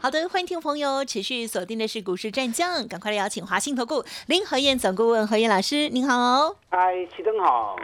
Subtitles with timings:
[0.00, 6.54] 好的，欢迎听众朋友持续锁定的是股市战将，赶快来邀请华信投顾林和燕总顾问何燕老师，您好。
[6.70, 7.76] 嗨，齐登好。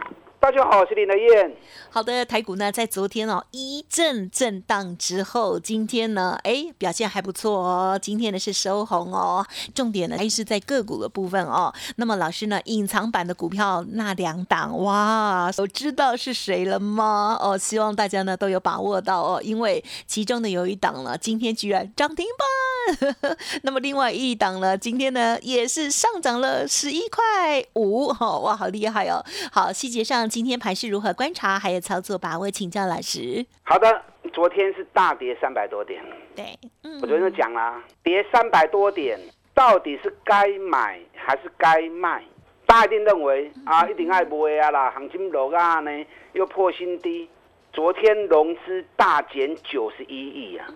[0.45, 1.51] 大家好，我是林德燕。
[1.89, 9.43] 好的，台股呢在昨天哦一阵震荡之后，今天呢哎表现还不错哦，今天呢是收红哦。
[9.73, 11.73] 重点呢还是在个股的部分哦。
[11.95, 17.35] 那么老师呢隐藏版的股票那两档哇，都知道是谁了吗？
[17.41, 22.45] 哦，希望大家呢都有把握到哦，因为其中呢有一档呢今天居然涨停板，
[23.63, 29.23] 那么另外一档呢今天呢也是上涨了十一块五，哈哇好厉害哦。
[29.51, 30.27] 好，细节上。
[30.27, 33.45] 今天盘是如何观察，还有操作把握，请教老师。
[33.63, 34.01] 好的，
[34.33, 36.03] 昨天是大跌三百多点。
[36.35, 39.19] 对，嗯，我昨天就讲啦，跌三百多点，
[39.53, 42.23] 到底是该买还是该卖？
[42.65, 45.91] 大家一定认为啊，一定爱买啊啦，行情落啊呢，
[46.33, 47.29] 又破新低。
[47.71, 50.67] 昨天融资大减九十一亿啊，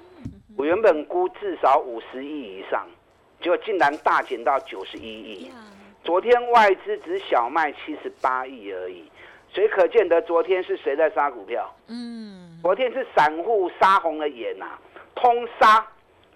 [0.59, 2.85] 我原本估至少五十亿以上，
[3.39, 5.49] 结果竟然大减到九十一亿。
[6.03, 9.09] 昨天外资只小卖七十八亿而已。
[9.53, 11.73] 所以可见得昨天是谁在杀股票？
[11.87, 14.77] 嗯，昨天是散户杀红了眼呐，
[15.15, 15.87] 通杀，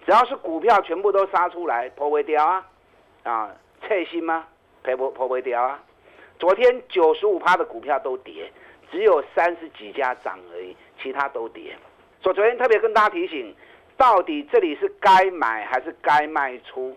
[0.06, 2.66] 只要是股票全部都杀出来，破不掉啊，
[3.24, 3.54] 啊，
[3.86, 4.46] 测心吗？
[4.82, 5.78] 赔不破不掉啊？
[6.38, 8.50] 昨天九十五趴的股票都跌，
[8.90, 11.76] 只有三十几家涨而已，其他都跌。
[12.22, 13.54] 所以昨天特别跟大家提醒，
[13.96, 16.96] 到底这里是该买还是该卖出？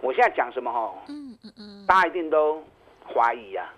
[0.00, 0.94] 我现在讲什么哈？
[1.08, 2.62] 嗯嗯嗯，大家一定都
[3.06, 3.72] 怀疑啊。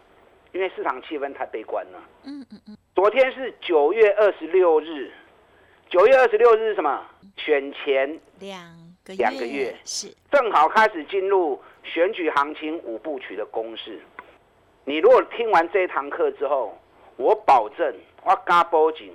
[0.53, 2.03] 因为市场气氛太悲观了。
[2.25, 2.77] 嗯嗯嗯。
[2.94, 5.12] 昨天是九月二十六日，
[5.91, 7.05] 九月二十六日是什么？
[7.37, 8.59] 选前两
[9.05, 14.00] 个两个月是正好开始进入选举行情五部曲的公式。
[14.87, 16.78] 你如果听完这一堂课之后，
[17.16, 17.94] 我保证
[18.25, 19.12] 我加波紧，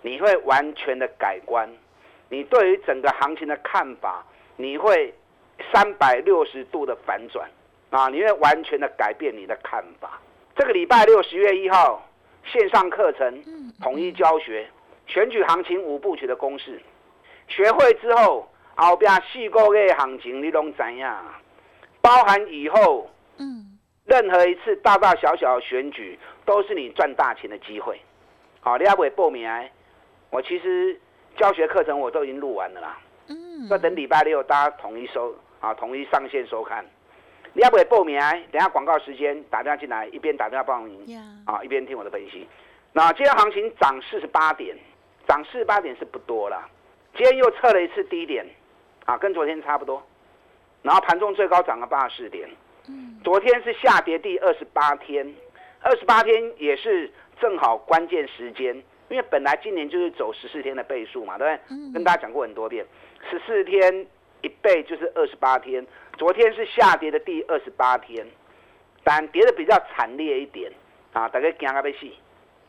[0.00, 1.70] 你会完全的改观。
[2.32, 4.24] 你对于整个行情的看法，
[4.56, 5.12] 你会
[5.70, 7.46] 三百六十度的反转
[7.90, 8.08] 啊！
[8.08, 10.18] 你会完全的改变你的看法。
[10.56, 12.02] 这个礼拜六十月一号
[12.46, 14.66] 线上课程统一教学
[15.06, 16.80] 选举行情五部曲的公式，
[17.48, 21.22] 学会之后后边四个月行情你拢怎样？
[22.00, 28.00] 包含以后嗯任何一次大大小小的选举都是你赚大钱的机会。
[28.60, 29.46] 好，你要不报名？
[30.30, 30.98] 我其实
[31.36, 32.98] 教学课程我都已经录完了啦。
[33.28, 36.84] 嗯，要等礼拜六大家统一收啊，统一上线收看。
[37.54, 38.18] 你要不要报名？
[38.50, 41.04] 等下广告时间打电话进来，一边打电话报名，
[41.44, 42.46] 啊，一边听我的分析。
[42.92, 44.76] 那今天行情涨四十八点，
[45.28, 46.68] 涨四十八点是不多了。
[47.14, 48.46] 今天又测了一次低点，
[49.04, 50.02] 啊，跟昨天差不多。
[50.82, 52.48] 然后盘中最高涨了八十四点。
[52.88, 53.20] 嗯。
[53.22, 55.34] 昨天是下跌第二十八天，
[55.82, 58.82] 二十八天也是正好关键时间，
[59.12, 61.76] 因为本来今年就是走十四天的倍数嘛，对不对？
[61.76, 61.92] 嗯。
[61.92, 62.84] 跟大家讲过很多遍，
[63.30, 64.06] 十四天
[64.40, 65.86] 一倍就是二十八天。
[66.18, 68.26] 昨天是下跌的第二十八天，
[69.04, 70.72] 但跌的比较惨烈一点
[71.12, 71.28] 啊！
[71.28, 72.14] 大概惊啊被戏，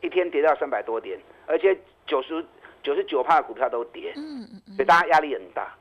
[0.02, 2.44] 一天跌到三百多点，而且九十
[2.82, 5.74] 九十九帕的股票都跌，嗯嗯所以大家压力很大。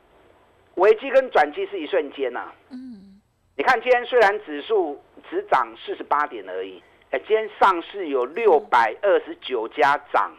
[0.77, 3.21] 危机跟转机是一瞬间呐，嗯，
[3.57, 5.01] 你看今天虽然指数
[5.31, 10.33] 只涨四十八点而已，哎，今天上市有六百二十九家涨，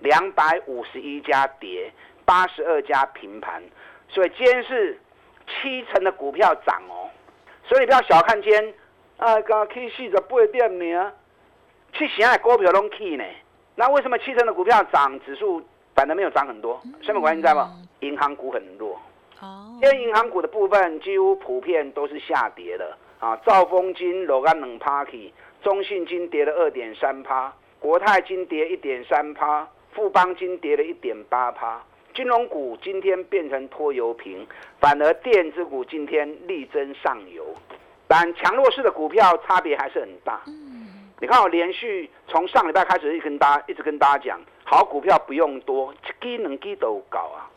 [0.00, 1.92] 两百五十一家跌，
[2.24, 3.62] 八十二家平盘，
[4.08, 4.98] 所以今天是。
[5.62, 7.10] 七成的股票涨哦，
[7.64, 8.74] 所以你不要小看今天，
[9.16, 11.12] 啊，刚去四十八点呢，
[11.92, 13.24] 去现在股票拢去呢。
[13.74, 15.60] 那为什么七成的股票涨，指数
[15.92, 16.80] 反而没有涨很多？
[17.02, 17.72] 什么关系在吗？
[17.98, 18.96] 银行股很弱。
[19.40, 19.76] 哦。
[19.82, 23.36] 因为银行股的部分几乎普遍都是下跌的啊。
[23.44, 25.32] 兆丰金落个两趴去，
[25.64, 31.80] 中信金跌了二点三趴，国泰金跌一点三趴，富邦金跌了一点八趴。
[32.12, 34.46] 金融股今天变成拖油瓶，
[34.80, 37.46] 反而电子股今天力争上游，
[38.08, 40.42] 但强弱势的股票差别还是很大。
[41.20, 47.48] 你看我连续从上礼拜开始一直跟大家一直跟大家讲，好股票不用多，一能能都搞啊。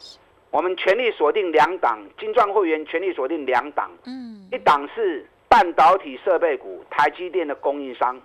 [0.52, 3.90] 我们全力锁定两档，金钻会员全力锁定两档。
[4.06, 8.22] 嗯，一档是半导体设备股，台积电的供应商，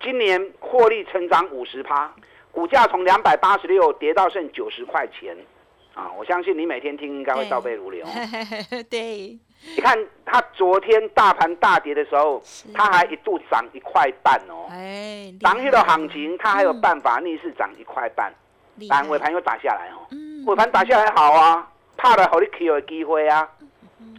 [0.00, 2.10] 今年获利成长五十趴，
[2.58, 5.36] 股价从两百八十六跌到剩九十块钱。
[5.94, 8.04] 啊，我相信你每天听应该会倒背如流。
[8.90, 9.38] 对，
[9.76, 9.96] 你看
[10.26, 12.42] 它昨天大盘大跌的时候，
[12.74, 14.66] 它还一度涨一块半哦。
[14.70, 18.32] 哎，涨去的行情，它还有办法逆势涨一块半，
[18.88, 20.06] 但尾盘又打下来哦。
[20.10, 23.48] 嗯尾盘打下来好啊，怕了好你 Q 的机会啊，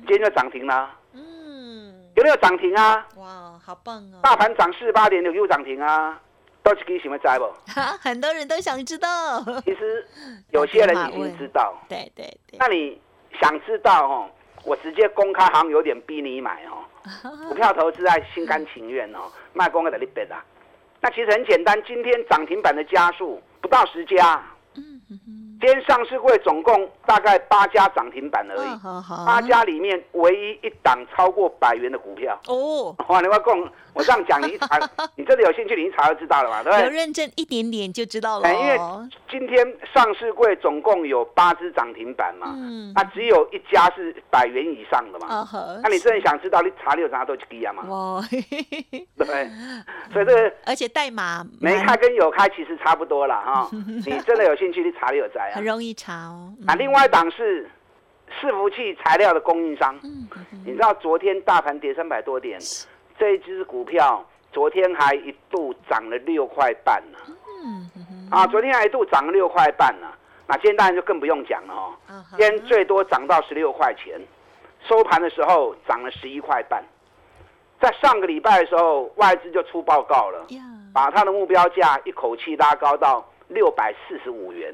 [0.07, 0.89] 今天就涨停了。
[1.13, 3.05] 嗯，有没有涨停啊？
[3.17, 4.19] 哇，好棒哦！
[4.23, 6.19] 大盘涨四八点六又涨停啊，
[6.63, 7.45] 都是给什么灾不？
[8.01, 9.41] 很多人都想知道。
[9.65, 10.05] 其实
[10.51, 11.75] 有些人已经知道。
[11.87, 12.57] 对对对。
[12.59, 12.99] 那你
[13.39, 14.29] 想知道哦？
[14.65, 16.83] 我直接公开行有点逼你买哦。
[17.47, 20.43] 股票投资爱心甘情愿哦，卖公开的你别啦。
[21.01, 24.43] 那其实很简单，今天涨停板的家数不到十家。
[24.75, 25.38] 嗯嗯。
[25.59, 32.95] 今天上市会总共大概八家涨停板而已，八家里面唯一一档超过百元的股票哦。
[33.09, 34.79] 哇，你外公，我这样讲你一查，
[35.15, 36.85] 你真的有兴趣，你一查就知道了嘛，对不对？
[36.85, 38.53] 有认真一点点就知道了。
[38.53, 38.79] 因为
[39.29, 39.57] 今天
[39.93, 45.45] 上市柜总共有八只涨停板嘛，嗯，那只有一家是百元以上的嘛。
[45.83, 47.83] 那你真的想知道，你查六查都去低啊嘛？
[47.85, 48.23] 哦，
[49.17, 49.49] 对，
[50.13, 53.69] 所以这个而且代码没开跟有开其实差不多了哈。
[54.05, 55.55] 你真的有兴趣，你查六在。
[55.55, 56.53] 很容易查哦。
[56.59, 57.69] 那另外一档是
[58.41, 59.97] 伺服器材料的供应商。
[60.03, 60.27] 嗯，
[60.65, 62.59] 你知道昨天大盘跌三百多点，
[63.17, 67.17] 这一只股票昨天还一度涨了六块半呢。
[67.63, 67.89] 嗯
[68.31, 70.07] 啊，昨天还一度涨了六块半呢。
[70.47, 71.93] 那今天当然就更不用讲了哦。
[72.31, 74.19] 今天最多涨到十六块钱，
[74.87, 76.83] 收盘的时候涨了十一块半。
[77.79, 80.47] 在上个礼拜的时候，外资就出报告了，
[80.93, 84.73] 把它的目标价一口气拉高到六百四十五元。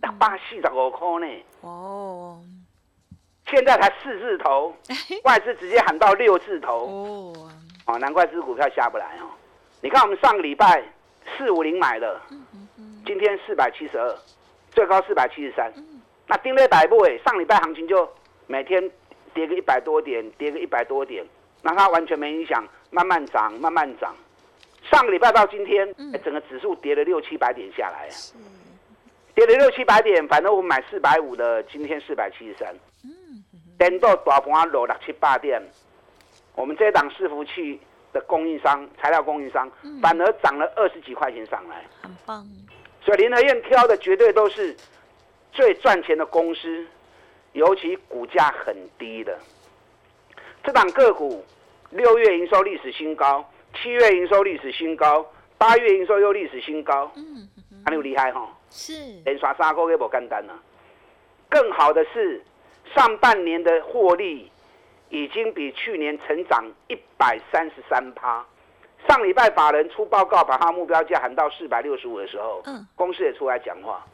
[0.00, 1.44] 大八四十五块呢？
[1.60, 2.40] 哦，
[3.50, 4.74] 现在才四字头，
[5.24, 7.50] 外资直接喊到六字头哦。
[7.86, 9.30] 哦，难怪这股票下不来哦。
[9.80, 10.82] 你看我们上个礼拜
[11.36, 12.20] 四五零买的，
[13.06, 14.18] 今天四百七十二，
[14.72, 15.72] 最高四百七十三。
[16.26, 18.08] 那丁力百步哎，上礼拜行情就
[18.46, 18.90] 每天
[19.32, 21.24] 跌个一百多点，跌个一百多点，
[21.62, 24.14] 那它完全没影响，慢慢涨，慢慢涨。
[24.90, 28.14] 上个礼拜到今天，整个指数跌了六七百点下来啊。
[29.38, 32.74] 跌了六七百点，反正我们买四百五的，今天四百七十三。
[33.04, 33.40] 嗯，
[33.78, 35.62] 等到大盘落六七八点，
[36.56, 37.80] 我们这档伺服器
[38.12, 39.70] 的供应商、材料供应商，
[40.02, 42.44] 反而涨了二十几块钱上来，很棒。
[43.00, 44.76] 所以联合院挑的绝对都是
[45.52, 46.84] 最赚钱的公司，
[47.52, 49.38] 尤其股价很低的。
[50.64, 51.44] 这档个股
[51.90, 53.48] 六月营收历史新高，
[53.80, 55.24] 七月营收历史新高，
[55.56, 57.08] 八月营收又历史新高。
[57.14, 57.48] 嗯，
[57.86, 58.52] 很有厉害哈。
[58.70, 58.92] 是。
[59.24, 60.52] 连刷三个月不简单了。
[61.48, 62.42] 更好的是，
[62.94, 64.50] 上半年的获利
[65.08, 68.44] 已经比去年成长一百三十三趴。
[69.08, 74.04] 上礼拜法人出报告，把他目标价喊到四百六十五的时候，嗯，公司也出来讲话，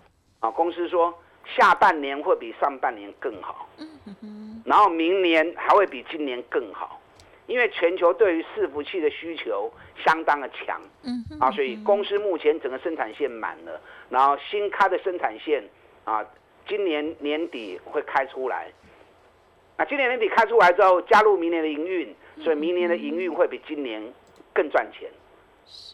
[0.40, 1.12] 啊，公司说
[1.56, 3.88] 下半年会比上半年更好，嗯
[4.20, 7.00] 哼，然后明年还会比今年更好。
[7.46, 9.70] 因为全球对于伺服器的需求
[10.02, 13.78] 相当的强，嗯，啊，所以公司目前整个生产线满了，
[14.14, 15.60] 然后新开的生产线
[16.04, 16.24] 啊，
[16.68, 18.70] 今年年底会开出来。
[19.76, 24.00] 那今年年底开出来之后，加入明年的营运，所以明年的营运会比今年
[24.52, 25.10] 更赚钱。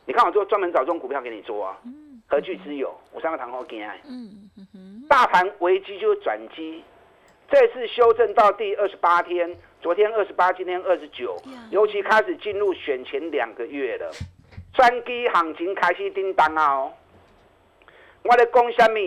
[0.04, 1.78] 你看我做专门找这种股票给你做啊，
[2.28, 2.94] 何惧之有？
[3.10, 6.84] 我三个堂口给爱，嗯嗯大盘危机就是转机，
[7.50, 9.56] 这次修正到第二十八天。
[9.80, 11.34] 昨天二十八，今天二十九，
[11.70, 14.12] 尤其开始进入选前两个月了，
[14.74, 16.74] 专机行情开始叮当啊！
[16.74, 16.92] 哦，
[18.22, 18.98] 我的讲什么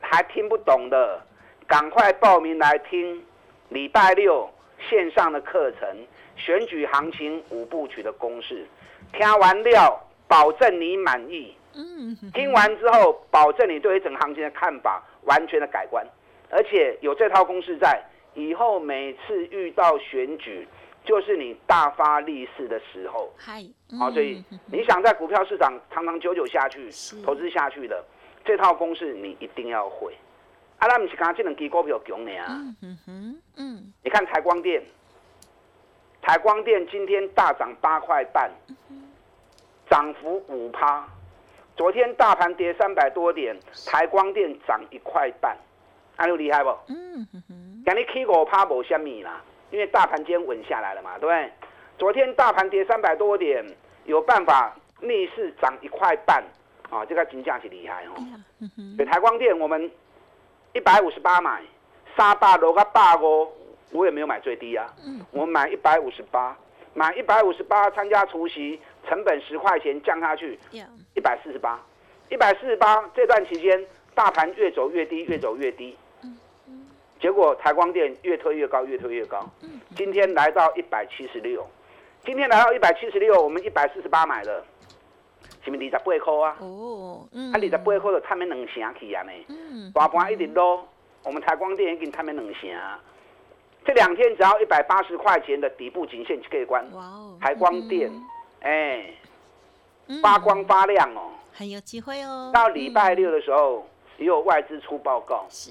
[0.00, 1.22] 还听不懂的，
[1.66, 3.24] 赶快报名来听
[3.68, 4.50] 礼拜六
[4.88, 8.66] 线上的课程，选举行情五部曲的公式，
[9.12, 11.54] 听完料保证你满意。
[11.74, 16.06] 嗯，听完之后保证你对一整行情的看法完全的改观，
[16.50, 18.02] 而且有这套公式在。
[18.36, 20.66] 以后每次遇到选举，
[21.04, 23.32] 就是你大发利市的时候。
[23.36, 23.62] 嗨，
[23.98, 26.90] 好，所以你想在股票市场长长久久下去，
[27.22, 28.02] 投资下去的
[28.44, 30.14] 这套公式，你一定要会。
[30.78, 32.46] 啊，那不是刚刚这两支股票强呢啊？
[32.82, 33.92] 嗯哼，嗯。
[34.02, 34.82] 你看台光电，
[36.20, 38.50] 台光电今天大涨八块半，
[39.88, 41.06] 涨幅五趴。
[41.76, 43.56] 昨天大盘跌三百多点，
[43.86, 45.56] 台光电涨一块半，
[46.16, 46.70] 安有厉害不？
[46.88, 47.82] 嗯哼哼。
[47.84, 49.42] 讲你 K 五趴无虾米啦，
[49.74, 51.52] 因为大盘今天稳下来了嘛，对不对？
[51.98, 53.66] 昨天大盘跌三百多点，
[54.04, 56.44] 有办法逆势涨一块半
[56.90, 58.14] 啊，这个金价是厉害哦。
[58.96, 59.90] 对台光电，我们
[60.74, 61.60] 一百五十八买，
[62.16, 63.50] 三百落个八哦，
[63.90, 64.86] 我也没有买最低啊。
[65.32, 66.56] 我买一百五十八，
[66.92, 70.56] 买一百五十八参加除夕，成本十块钱降下去，
[71.16, 71.82] 一百四十八，
[72.28, 75.96] 一百四十八这段期间大盘越走越低，越走越低。
[77.24, 79.42] 结果台光电越推越高，越推越高。
[79.96, 81.66] 今天来到一百七十六，
[82.22, 84.62] 今天来到一百七十六，我们一百四十八买的，
[85.64, 86.56] 是不是二十八块啊？
[86.60, 89.32] 哦，嗯，啊，二十八块就探面两成去啊呢。
[89.48, 90.86] 嗯，大盘一直落，
[91.22, 92.70] 我们台光电已经探面两成。
[93.86, 96.86] 这两天只要一百八十块钱的底部颈线就可以关。
[96.92, 98.12] 哇哦，台光电，
[98.60, 99.06] 哎，
[100.08, 101.30] 嗯发光发亮哦。
[101.54, 102.50] 很有机会哦。
[102.52, 103.88] 到礼拜六的时候，
[104.18, 105.70] 也有外资出报告，是，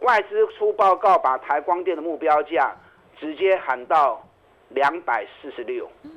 [0.00, 2.76] 外资出报告把台光电的目标价
[3.18, 4.22] 直接喊到
[4.70, 5.90] 两百四十六。
[6.04, 6.12] 嗯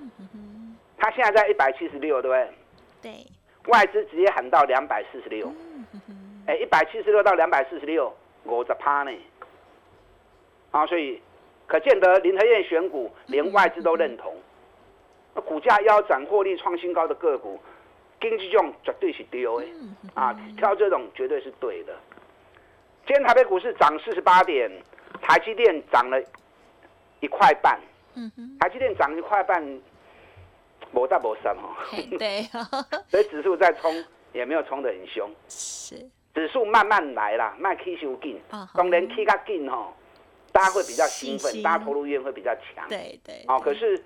[1.02, 3.14] 它现在在一百七十六，对不对？
[3.14, 5.48] 对，外资直接喊到两百四十六。
[5.48, 9.12] 嗯哼哼，哎，一百七十六到两百四十六，五十趴呢。
[10.72, 11.22] 啊，所以
[11.68, 14.36] 可见得林和燕选股，连外资都认同。
[15.34, 17.58] 那股价腰斩、获利创新高的个股，
[18.20, 19.68] 经济这种绝对是丢的
[20.16, 21.96] 啊，挑这种绝对是对的。
[23.10, 24.70] 今天台北股市涨四十八点，
[25.20, 26.22] 台积电涨了
[27.22, 27.80] 一块半，
[28.14, 29.60] 嗯哼，台积电涨一块半，
[30.92, 32.44] 没大没三哦，嘿对，
[33.10, 33.92] 所以指数在冲
[34.32, 35.28] 也没有冲得很凶。
[35.48, 39.92] 是，指数慢慢来啦，慢起修紧啊，当然起较紧吼，
[40.52, 42.88] 大家会比较兴奋，大家投入意愿会比较强。
[42.90, 44.00] 对对，哦，可是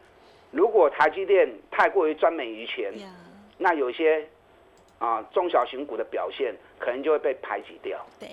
[0.51, 2.93] 如果台积电太过于专美于前，
[3.57, 4.25] 那有些
[4.97, 7.99] 啊中小型股的表现可能就会被排挤掉。
[8.17, 8.29] 对，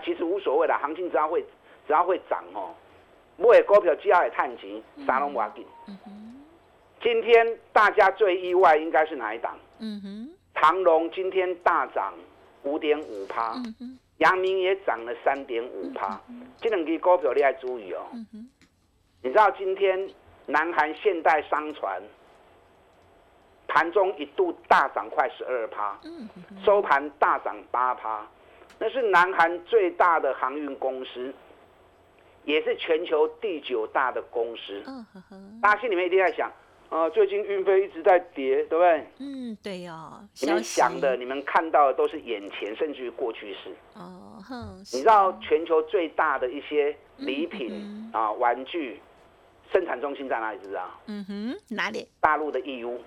[0.00, 1.42] 那其实无所谓的，行情只要会
[1.86, 2.72] 只要会涨哦，
[3.36, 5.66] 买股票只要会探钱，啥拢无要紧。
[7.02, 9.58] 今天大家最意外应该是哪一档？
[9.78, 12.14] 嗯哼，长隆今天大涨
[12.62, 13.54] 五点五趴。
[14.18, 16.20] 阳明也涨了三点五趴，
[16.58, 18.06] 这两支股票你要注意哦。
[18.12, 18.48] 嗯，
[19.22, 20.08] 你知道今天
[20.46, 22.02] 南韩现代商船
[23.66, 25.98] 盘中一度大涨快十二趴，
[26.62, 28.26] 收盘大涨八趴，
[28.80, 31.32] 那是南韩最大的航运公司，
[32.44, 34.82] 也是全球第九大的公司。
[34.86, 36.50] 嗯呵呵，大家心里面一定在想，
[36.88, 39.06] 呃，最近运费一直在跌，对不对？
[39.18, 43.70] 嗯，对哦，你们想的、你们看到的都是眼前，甚至于过去式。
[43.94, 48.98] 哦，哼，你知道全球最大的一些礼品嗯啊、玩具
[49.70, 50.58] 生产中心在哪里？
[50.58, 50.90] 知不知道？
[51.06, 52.08] 嗯哼，哪里？
[52.18, 53.04] 大陆的义乌啊，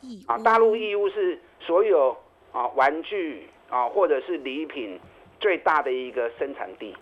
[0.00, 2.16] 义乌大陆义乌是所有
[2.52, 5.00] 啊玩具啊或者是礼品
[5.40, 6.96] 最大的一个生产地。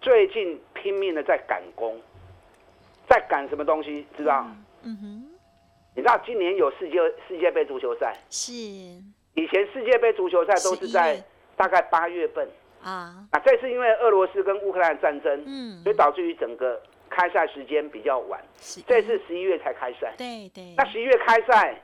[0.00, 1.96] 最近拼命的在赶工，
[3.08, 4.04] 在赶什么东西？
[4.16, 4.44] 知道？
[4.82, 5.38] 嗯哼，
[5.94, 6.98] 你知道今年有世界
[7.28, 11.22] 世界杯足球赛，是以前世界杯足球赛都是在
[11.56, 12.48] 大概八月份。
[12.82, 18.40] 啊，啊，这次因为俄罗斯跟乌克兰战争，嗯所以导致于整个开赛时间比较晚。
[18.60, 21.80] 是这次十一月才开赛，对对，那十一月开赛，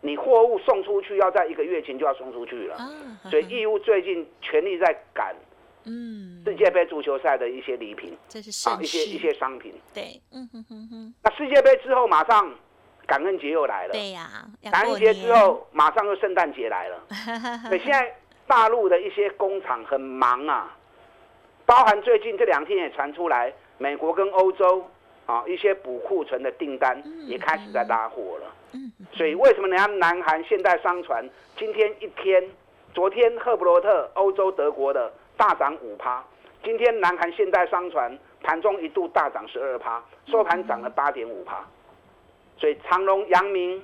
[0.00, 2.76] 你货物送出去要在一个月前就要送出去了。
[2.76, 2.90] 啊，
[3.30, 5.34] 所以义乌最近全力在赶
[5.88, 9.72] 嗯，世界杯足球赛的一些礼品这是啊，一些一，些商品。
[9.94, 12.52] 对，嗯哼哼哼，那世界杯之后，马上
[13.06, 13.92] 感恩节又来了。
[13.92, 14.28] 对呀，
[14.62, 17.00] 要感恩节之，后，马上又圣诞节来了。
[17.68, 18.12] 所以现在
[18.48, 20.76] 大陆的一些工厂很忙啊，
[21.64, 24.84] 包含最近这两天也传出来，美国跟欧洲
[25.26, 28.52] 啊一些补库存的订单也开始在拉货了。
[29.12, 32.42] 所以为什么人家南韩现代商船今天一天，
[32.92, 36.24] 昨天赫伯罗特欧洲德国的大涨五趴，
[36.62, 41.64] 今天南韩现代商船盘中一度大涨十二趴，收盘涨了八点五趴。
[42.58, 43.82] 所以长隆、阳明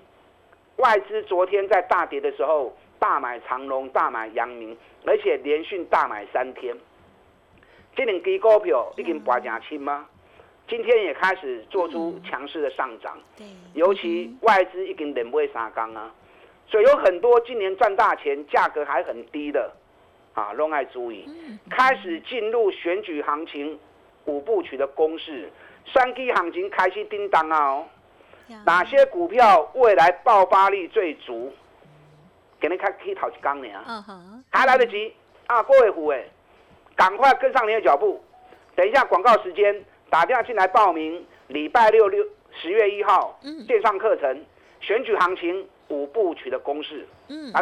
[0.76, 6.76] 外资昨天在大跌的时候大买长隆、大买阳明，而且连续大买三天。
[7.94, 10.06] 这两支股票已经拔正轻吗？
[10.72, 13.18] 今天也开始做出强势的上涨。
[13.36, 16.10] 对，尤其外资已经连不会三缸啊，
[16.66, 19.70] 所以有很多今年赚大钱、价格还很低的
[20.32, 21.26] 啊，都爱注意。
[21.28, 23.78] 嗯开始进入选举行情
[24.24, 25.50] 五部曲的公式，
[25.92, 27.86] 三 K 行情开始叮当啊哦。
[28.64, 31.52] 哪些股票未来爆发力最足？
[32.58, 35.12] 给你看，可以讨一缸呢，嗯哼，还来得及
[35.48, 35.62] 啊！
[35.64, 36.24] 各位虎哎，
[36.96, 38.24] 赶快跟上你的脚步。
[38.74, 42.22] 等一下广告时间，打电话进来报名，礼拜六六
[42.60, 43.64] 十月一号嗯。
[43.64, 44.44] 线上课程
[44.78, 47.52] 选举行情五部曲的公式，嗯。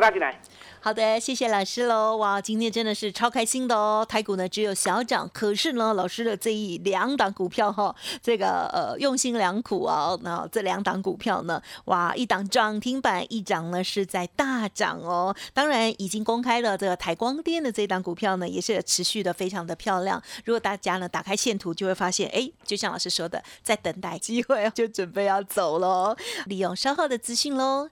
[0.82, 2.16] 好的，谢谢老师喽！
[2.16, 4.06] 哇，今天真的是超开心的哦。
[4.08, 10.18] 台股呢只有小涨，可是呢，老师的这一两档股票哈、这个呃用心良苦哦。
[10.22, 15.36] 那这两档股票呢，哇，一档涨停板，一档呢是在大涨哦。
[15.52, 20.22] 当然已经公开了这个台光电的这档股票呢，也是持续的非常的漂亮。
[20.46, 26.16] 如果大家呢打开线图，就会发现，哎，就像老师说的，在等待机会哦，就准备要走喽。
[26.46, 27.90] 利用稍后的资讯喽。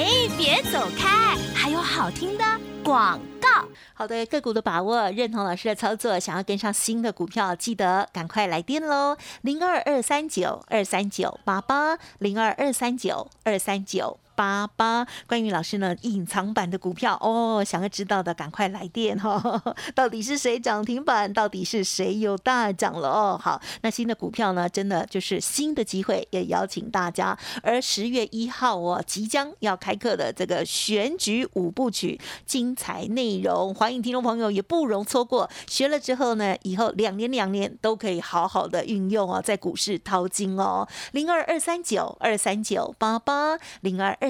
[0.00, 0.06] 哎，
[0.38, 2.44] 别走开，还有好听的
[2.82, 3.68] 广告。
[3.92, 14.18] 好的，个股的把握，认同老师的操作，想要跟上新的股票，记得赶快来电喽，零二二三九二三九八八，零二二三九二三九。
[14.40, 19.62] 八八，关于老师呢隐藏版的股票哦，想要知道的赶快来电哈，
[19.94, 23.38] 到底是谁涨停板，到底是谁有大涨了哦？
[23.38, 27.38] 好，那新的股票呢，真的就是新的机会，也邀请大家。
[27.62, 35.50] 而十月一号哦，即将要开课的这个选举五部曲，精彩内容，欢迎听众朋友也不容错过。
[35.66, 44.29] 学了之后呢，以后两年两年都可以好好的运用哦，在股市淘金哦，零二二三九二三九八八零二二。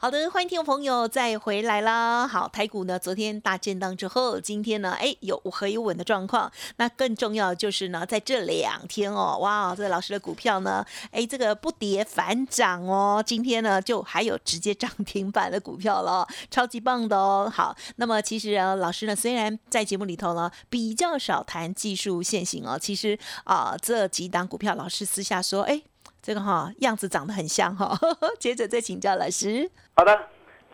[0.00, 2.24] 好的，欢迎听众朋友再回来啦。
[2.24, 6.52] 好，台股呢昨天大震荡之后，今天呢哎有和有稳的状况。
[6.76, 13.20] 那更重要就是呢，在这两天哦，哇，这个老师的股票呢，哎这个不跌反涨哦。
[13.26, 17.52] 今天呢就还有直接涨停板的股票了，超级棒的哦。
[17.52, 25.82] 好，那么其实啊，老师呢虽然在节目里头呢比较少谈技术线型哦，其实啊这几档股票老师私下说，哎。
[26.28, 27.98] 这个哈样子长得很像哈，
[28.38, 29.66] 接着再请教老师。
[29.96, 30.14] 好的，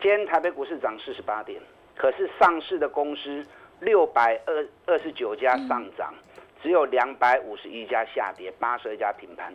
[0.01, 1.61] 今天台北股市涨四十八点，
[1.95, 3.41] 可是上市的公司
[3.79, 6.13] 六百二二十九家上涨，
[6.61, 9.53] 只有两百五十一家下跌，八十二家平盘。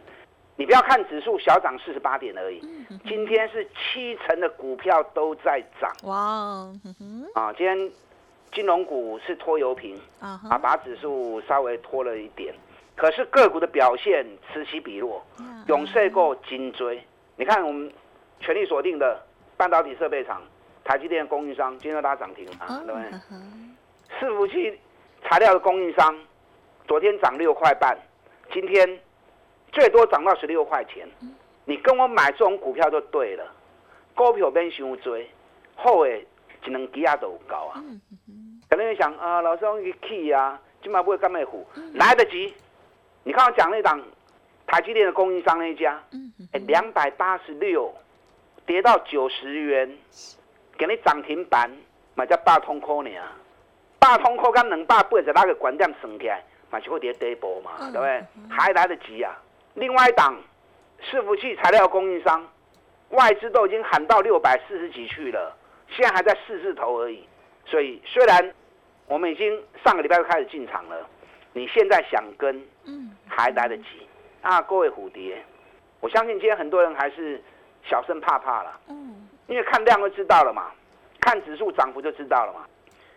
[0.57, 2.63] 你不要看指数小涨四十八点而已，
[3.07, 5.95] 今天是七成的股票都在涨。
[6.05, 6.15] 哇，
[7.35, 7.93] 啊，今天
[8.55, 12.55] 金融股是拖油瓶啊，把指数稍微拖了一点。
[13.01, 15.25] 可是个股的表现此起彼落，
[15.69, 17.03] 永盛够金追。
[17.35, 17.91] 你看我们
[18.41, 19.19] 全力锁定的
[19.57, 20.43] 半导体设备厂，
[20.85, 23.11] 台积电供应商今天拉涨停啊，对不对？
[24.21, 24.79] 伺服器
[25.23, 26.15] 材料的供应商，
[26.87, 27.97] 昨天涨六块半，
[28.53, 29.01] 今天
[29.73, 31.09] 最多涨到十六块钱。
[31.65, 33.51] 你跟我买这种股票就对了，
[34.15, 35.27] 股票边想追，
[35.75, 36.27] 后诶
[36.63, 37.83] 只能低压都高啊。
[38.69, 42.53] 可能你想啊，老师我去气啊，今晚不会干咩虎，来得及。
[43.23, 44.01] 你看我讲那档
[44.67, 46.01] 台积电的供应商那一家，
[46.53, 47.93] 哎，两百八十六
[48.65, 49.97] 跌到九十元，
[50.79, 51.71] 给你涨停板，
[52.15, 53.37] 买叫八通科呢啊，
[53.99, 58.25] 八通科跟两百八十那个关点升起来，买就会跌跌波嘛，对不对？
[58.49, 59.37] 还来得及啊！
[59.75, 60.37] 另外一档
[61.03, 62.49] 伺服器材料供应商，
[63.11, 65.55] 外资都已经喊到六百四十几去了，
[65.89, 67.25] 现在还在四字头而已。
[67.67, 68.55] 所以虽然
[69.07, 71.07] 我们已经上个礼拜就开始进场了。
[71.53, 73.85] 你现在想跟，嗯，还来得及。
[74.43, 74.59] 啊！
[74.63, 75.37] 各位蝴蝶，
[76.01, 77.39] 我相信今天很多人还是
[77.85, 80.73] 小声怕怕了，嗯，因为看量就知道了嘛，
[81.21, 82.65] 看指数涨幅就知道了嘛，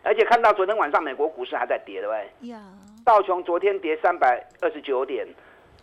[0.03, 2.49] 而且看到昨天晚上美国股市还在跌，对不对？
[2.49, 2.61] 呀，
[3.05, 5.25] 道琼昨天跌三百二十九点，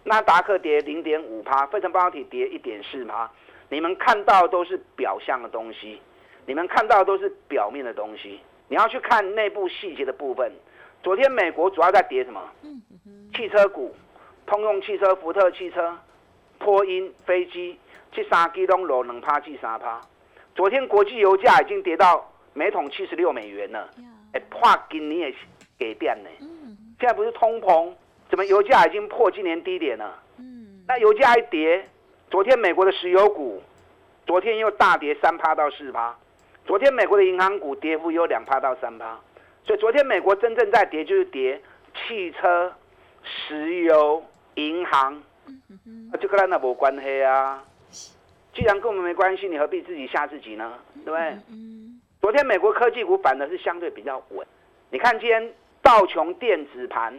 [0.04, 3.30] 纳达克跌零点五趴，费城半导体跌一点四趴，
[3.70, 5.98] 你们看到都是表象的东西，
[6.44, 10.52] 你们看到都是表面的东西，你要去看内部细节的部分。
[11.02, 12.40] 昨天美国主要在跌什么？
[13.34, 13.94] 汽车股，
[14.46, 15.96] 通用汽车、福特汽车、
[16.58, 17.78] 波音飞机，
[18.12, 19.98] 去三基拢落两趴至三趴。
[20.54, 23.88] 昨天国际油价已经跌到每桶七十六美元了，
[24.34, 24.60] 哎，破
[24.90, 25.38] 今年的
[25.78, 26.28] 给变呢。
[26.98, 27.90] 现在不是通膨，
[28.28, 30.18] 怎么油价已经破今年低点了？
[30.86, 31.82] 那油价一跌，
[32.30, 33.62] 昨天美国的石油股，
[34.26, 36.14] 昨天又大跌三趴到四趴。
[36.66, 39.18] 昨天美国的银行股跌幅有两趴到三趴。
[39.64, 41.60] 所以昨天美国真正在跌，就是跌
[41.94, 42.72] 汽车、
[43.22, 45.14] 石油、银行，
[46.12, 47.62] 啊，就跟咱那无关系啊。
[48.52, 50.74] 既然跟我们没关系，你何必自己吓自己呢？
[51.04, 51.38] 对不对？
[52.20, 54.46] 昨天美国科技股反而是相对比较稳。
[54.90, 57.16] 你看今天道琼电子盘，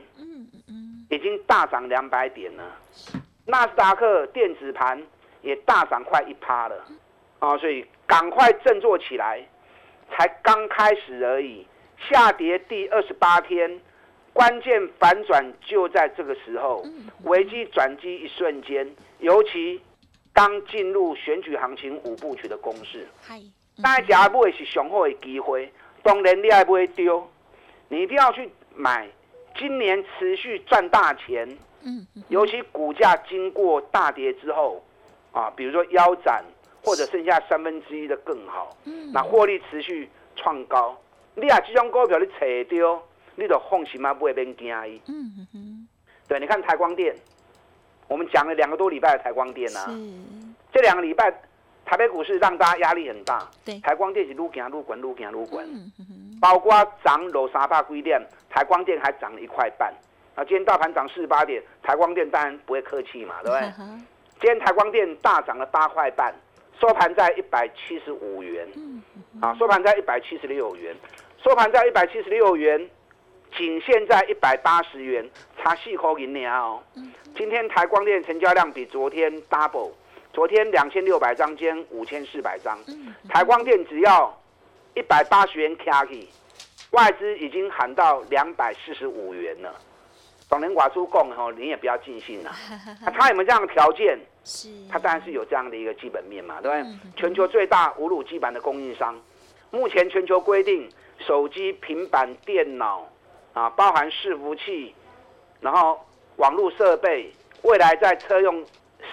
[1.10, 2.64] 已经大涨两百点了。
[3.46, 5.02] 纳斯达克电子盘
[5.42, 6.86] 也大涨快一趴了。
[7.40, 9.42] 啊，所以赶快振作起来，
[10.12, 11.66] 才刚开始而已。
[12.10, 13.80] 下跌第二十八天，
[14.34, 16.84] 关键反转就在这个时候，
[17.24, 19.82] 危机转机一瞬间，尤其
[20.34, 23.08] 刚进入选举行情五部曲的攻势，
[23.82, 27.30] 大家不会是雄厚的机会，当然你也不会丢，
[27.90, 29.08] 你一定要去买，
[29.58, 31.58] 今年持续赚大钱，
[32.30, 34.84] 尤其股价经过大跌之后，
[35.32, 36.44] 啊，比如说腰斩
[36.84, 39.12] 或者剩下三分之一的更好，嗯。
[39.14, 40.98] 那获利持续创高。
[41.42, 43.04] 你啊，这种股票你找到，
[43.36, 45.02] 你就放心啊，不会变惊伊。
[45.08, 45.88] 嗯哼哼，
[46.28, 47.16] 对，你看台光电，
[48.08, 49.92] 我们讲了两个多礼拜的台光电啊，是，
[50.72, 51.32] 这两个礼拜
[51.84, 53.80] 台北股市让大家压力很大，对。
[53.80, 55.92] 台光电是愈行愈滚，愈行愈滚，
[56.40, 56.72] 包括
[57.04, 59.92] 涨楼三百几点，台光电还涨了一块半。
[60.36, 63.74] 啊，今天大盘涨四十八点，台光电当然不会客气嘛，对不对？
[64.40, 66.34] 今天台光电大涨了八块半，
[66.80, 69.02] 收盘在一百七十五元，嗯。
[69.42, 70.96] 啊，收盘在一百七十六元，
[71.44, 72.88] 收盘在一百七十六元，
[73.58, 75.28] 仅现在一百八十元，
[75.58, 76.80] 差四块银呢哦。
[77.36, 79.90] 今天台光电成交量比昨天 double，
[80.32, 82.78] 昨天两千六百张，今天五千四百张，
[83.28, 84.40] 台光电只要
[84.94, 86.30] 一百八十元卡起，
[86.92, 89.74] 外资已经喊到两百四十五元了。
[90.48, 92.52] 董人寡出供吼，你也不要尽兴了。
[93.04, 94.20] 那他有没有这样的条件？
[94.44, 97.00] 是，他当然是有这样的一个基本面嘛，对不对嗯？
[97.16, 99.20] 全球最大无乳基板的供应商，
[99.72, 100.88] 目前全球规定
[101.22, 103.08] 手机、平板电脑
[103.54, 104.94] 啊，包含伺服器，
[105.60, 106.00] 然后
[106.38, 107.32] 网络设备，
[107.64, 108.66] 未来在车用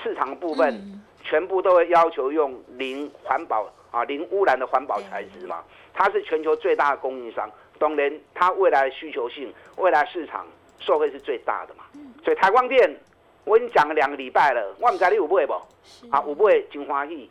[0.02, 5.62] 市场部分，嗯全部都会要求用零环保啊、零污染的环保材质嘛。
[5.92, 10.46] 它是全球最大的供应商，当然它未来的需求性、未来市场
[10.78, 11.84] 受惠是最大的嘛。
[12.24, 12.96] 所以台光电
[13.44, 15.52] 我已经讲了两个礼拜了，我唔知你有买不？
[15.84, 17.30] 是啊，有买真欢喜，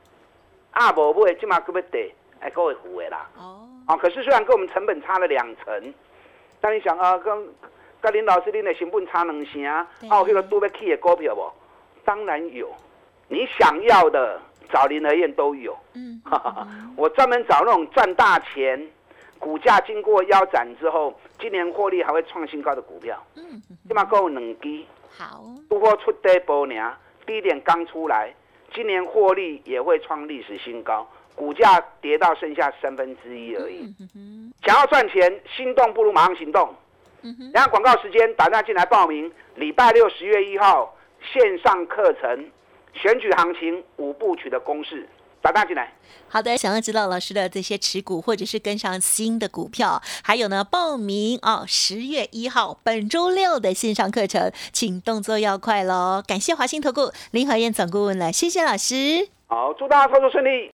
[0.71, 3.29] 啊无买即马搁要跌，还搁会付的啦。
[3.37, 5.93] 哦，啊，可是虽然跟我们成本差了两成，
[6.59, 7.47] 但你想啊，跟
[7.99, 11.51] 跟林老师恁的成本差两成，啊，对有迄个都要起的股票不？
[12.05, 12.69] 当然有，
[13.27, 14.39] 你想要的
[14.71, 15.77] 找林和燕都有。
[15.93, 18.87] 嗯，哈哈哈，我专门找那种赚大钱，
[19.39, 23.21] 股价经过腰斩之后，今年获利还会创新高的股票。
[23.35, 24.83] 嗯，起码够两支。
[25.17, 26.93] 好，不过出低波呢，
[27.25, 28.33] 低点刚出来，
[28.73, 33.93] 今年获利也会创历史新高，股价跌到剩下三分之一而已。
[34.65, 36.75] 想要赚钱，心动不如马上行动。
[37.53, 42.49] 然后广告时间，打电话进来报名，礼拜六十月一号线上课程，
[42.93, 45.07] 选举行情五部曲的公式，
[45.41, 45.93] 打电话进来。
[46.29, 56.23] 好的，想要知道老师的这些持股，或者是跟上新的股票，还有呢，报名哦，十月一号本周六的线上课程，请动作要快喽！
[56.25, 59.27] 感谢华兴投顾林和燕总顾问了，谢谢老师。
[59.47, 60.71] 好，祝大家操作顺利。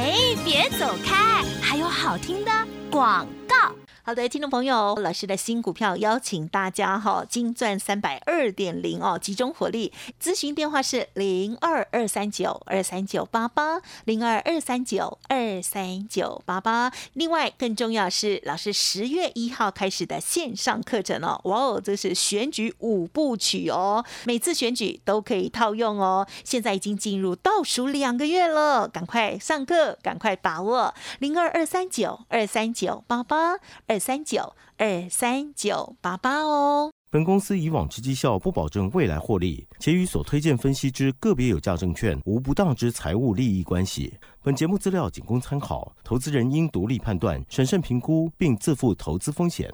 [0.00, 2.50] 哎，别走开，还有好听的
[2.90, 3.79] 广告。
[4.02, 9.92] 好的，听众朋友，老师的新股票邀请大家哈，金钻三百二点零哦，集中火力。
[10.20, 16.90] 咨询电话是零二二三九二三九八八零二二三九二三九八八。
[17.12, 26.26] 另外，更重要是老师十月一号开始的线上课程哦，哇哦，这是选举五部曲哦，每次选举都可以套用哦。
[26.42, 33.58] 现在已经进入倒数两个月了，赶快上课，赶快把握零二二三九二三九八八
[33.90, 36.92] 二三九二三九八八哦。
[37.10, 44.14] 本公司以往之绩效不保证未来获利，且与所推荐分析之个别有价证券无不当之财务利益关系。
[44.44, 49.68] 本节目资料仅供参考，投资人应独立判断、审慎评估，并自负投资风险。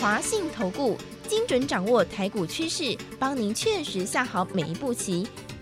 [0.00, 0.96] 华信投顾
[1.28, 5.28] 精准掌握台股趋势，帮您确实下好每一步棋，